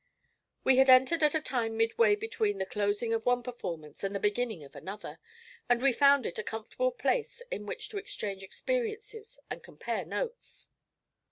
[0.63, 4.19] We had entered at a time midway between the closing of one performance and the
[4.19, 5.19] beginning of another,
[5.69, 10.69] and we found it a comfortable place in which to exchange experiences and compare notes.